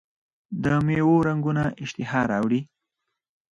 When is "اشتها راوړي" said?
1.83-2.61